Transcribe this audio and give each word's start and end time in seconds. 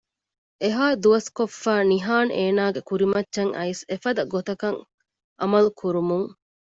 އެހާ 0.61 0.85
ދުވަސްކޮށްފައި 1.03 1.85
ނިހާން 1.91 2.31
އޭނަގެ 2.37 2.81
ކުރިމައްޗަށް 2.89 3.53
އައިސް 3.55 3.83
އެފަދަ 3.89 4.23
ގޮތަކަށް 4.33 4.79
އަމަލު 5.39 5.69
ކުރުމުން 5.79 6.29